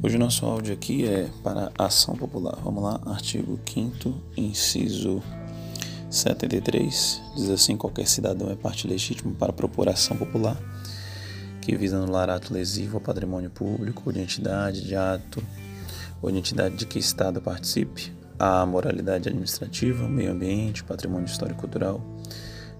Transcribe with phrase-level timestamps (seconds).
[0.00, 2.56] Hoje o nosso áudio aqui é para ação popular.
[2.62, 5.20] Vamos lá, artigo 5 inciso
[6.08, 10.56] 73, diz assim: qualquer cidadão é parte legítima para propor ação popular
[11.60, 15.42] que visa anular ato lesivo ao patrimônio público ou de entidade, de ato
[16.22, 22.00] ou de entidade de que Estado participe, a moralidade administrativa, meio ambiente, patrimônio histórico cultural,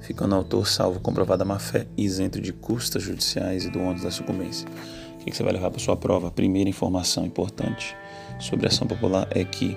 [0.00, 4.68] ficando autor salvo comprovada má-fé, isento de custas judiciais e do ônus da sucumbência.
[5.20, 6.30] O que você vai levar para sua prova?
[6.30, 7.96] Primeira informação importante
[8.38, 9.76] sobre a ação popular é que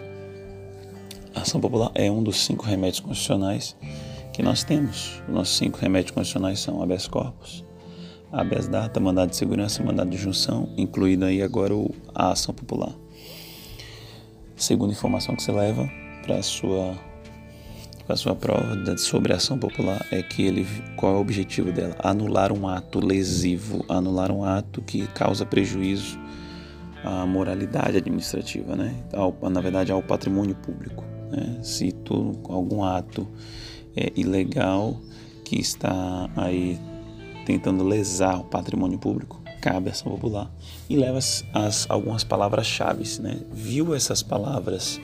[1.33, 3.75] a ação popular é um dos cinco remédios constitucionais
[4.33, 5.21] que nós temos.
[5.27, 7.65] Os nossos cinco remédios constitucionais são habeas corpus,
[8.31, 11.73] habeas data, mandado de segurança, mandado de junção, incluído aí agora
[12.13, 12.93] a ação popular.
[14.55, 15.89] Segunda informação que você leva
[16.23, 16.95] para a sua
[18.13, 21.95] a sua prova sobre a ação popular é que ele qual é o objetivo dela?
[21.99, 26.19] Anular um ato lesivo, anular um ato que causa prejuízo
[27.03, 28.95] à moralidade administrativa, né?
[29.13, 31.03] Ao, na verdade ao patrimônio público.
[31.31, 31.59] Né?
[31.63, 33.27] Se tu, algum ato
[33.95, 34.99] é, ilegal
[35.43, 36.79] que está aí
[37.45, 40.51] tentando lesar o patrimônio público, cabe a ação popular
[40.89, 43.41] e leva as, as algumas palavras-chave, né?
[43.51, 44.99] Viu essas palavras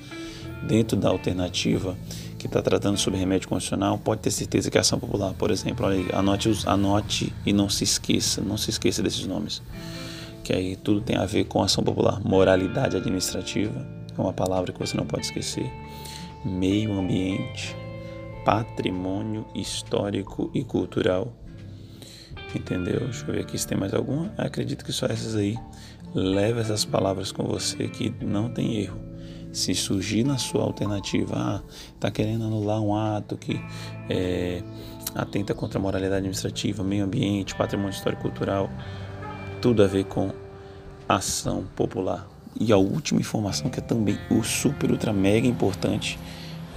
[0.64, 1.98] dentro da alternativa
[2.38, 5.86] que está tratando sobre remédio constitucional, pode ter certeza que a ação popular, por exemplo,
[5.88, 9.62] aí, anote, anote e não se esqueça, não se esqueça desses nomes,
[10.44, 12.22] que aí tudo tem a ver com ação popular.
[12.24, 13.86] Moralidade administrativa,
[14.16, 15.72] é uma palavra que você não pode esquecer.
[16.46, 17.76] Meio ambiente,
[18.46, 21.34] patrimônio histórico e cultural.
[22.56, 23.02] Entendeu?
[23.02, 24.32] Deixa eu ver aqui se tem mais alguma.
[24.38, 25.58] Acredito que só essas aí.
[26.16, 28.98] Leve essas palavras com você que não tem erro
[29.52, 31.62] se surgir na sua alternativa, ah,
[31.96, 33.60] está querendo anular um ato que
[34.10, 34.62] é,
[35.16, 38.70] atenta contra a moralidade administrativa, meio ambiente, patrimônio histórico cultural,
[39.62, 40.32] tudo a ver com
[41.08, 42.28] ação popular.
[42.60, 46.18] E a última informação que é também o super ultra mega importante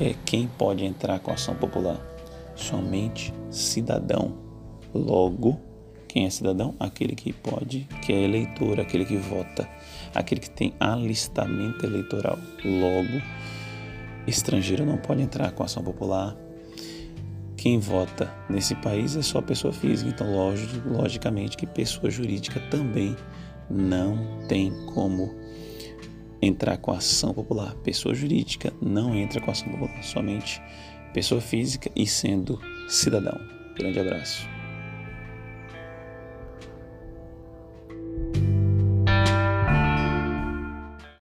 [0.01, 1.99] é quem pode entrar com ação popular.
[2.55, 4.35] Somente cidadão.
[4.93, 5.61] Logo,
[6.11, 6.75] quem é cidadão?
[6.81, 9.69] Aquele que pode, que é eleitor, aquele que vota,
[10.13, 12.37] aquele que tem alistamento eleitoral.
[12.65, 13.23] Logo,
[14.27, 16.37] estrangeiro não pode entrar com ação popular.
[17.57, 20.27] Quem vota nesse país é só pessoa física, então
[20.85, 23.15] logicamente que pessoa jurídica também
[23.71, 25.33] não tem como
[26.43, 27.77] entrar com ação popular.
[27.85, 30.61] Pessoa jurídica não entra com ação popular, somente
[31.15, 33.39] pessoa física e sendo cidadão.
[33.77, 34.60] Grande abraço.